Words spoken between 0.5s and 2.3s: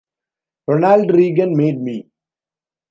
Ronald Reagan made me.